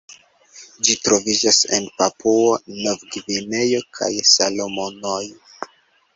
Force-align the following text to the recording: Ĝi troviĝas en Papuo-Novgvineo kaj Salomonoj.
Ĝi 0.87 0.95
troviĝas 1.07 1.59
en 1.79 1.85
Papuo-Novgvineo 1.99 3.83
kaj 4.01 4.11
Salomonoj. 4.33 5.23